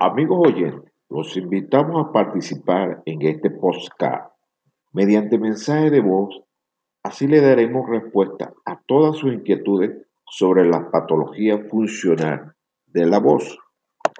Amigos 0.00 0.38
oyentes, 0.46 0.92
los 1.08 1.36
invitamos 1.36 2.06
a 2.06 2.12
participar 2.12 3.02
en 3.04 3.22
este 3.22 3.50
podcast 3.50 4.32
mediante 4.92 5.38
mensaje 5.38 5.90
de 5.90 6.00
voz. 6.00 6.40
Así 7.02 7.26
le 7.26 7.40
daremos 7.40 7.88
respuesta 7.88 8.52
a 8.64 8.80
todas 8.86 9.16
sus 9.16 9.32
inquietudes 9.32 10.06
sobre 10.30 10.66
la 10.66 10.92
patología 10.92 11.58
funcional 11.68 12.54
de 12.86 13.06
la 13.06 13.18
voz. 13.18 13.58